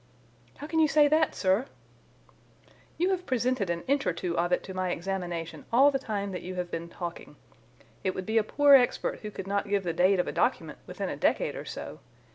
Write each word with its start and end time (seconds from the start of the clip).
"How 0.57 0.65
can 0.65 0.79
you 0.79 0.87
say 0.87 1.07
that, 1.07 1.35
sir?" 1.35 1.67
"You 2.97 3.11
have 3.11 3.27
presented 3.27 3.69
an 3.69 3.83
inch 3.83 4.07
or 4.07 4.13
two 4.13 4.35
of 4.35 4.51
it 4.51 4.63
to 4.63 4.73
my 4.73 4.89
examination 4.89 5.63
all 5.71 5.91
the 5.91 5.99
time 5.99 6.31
that 6.31 6.41
you 6.41 6.55
have 6.55 6.71
been 6.71 6.89
talking. 6.89 7.35
It 8.03 8.15
would 8.15 8.25
be 8.25 8.39
a 8.39 8.43
poor 8.43 8.73
expert 8.73 9.19
who 9.19 9.29
could 9.29 9.45
not 9.45 9.69
give 9.69 9.83
the 9.83 9.93
date 9.93 10.19
of 10.19 10.27
a 10.27 10.31
document 10.31 10.79
within 10.87 11.09
a 11.09 11.15
decade 11.15 11.55
or 11.55 11.65
so. 11.65 11.99